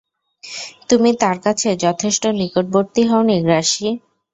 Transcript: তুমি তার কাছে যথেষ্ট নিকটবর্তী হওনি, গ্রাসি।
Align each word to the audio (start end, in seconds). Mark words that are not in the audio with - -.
তুমি 0.89 1.09
তার 1.21 1.37
কাছে 1.45 1.69
যথেষ্ট 1.85 2.23
নিকটবর্তী 2.39 3.01
হওনি, 3.07 3.37
গ্রাসি। 3.45 3.87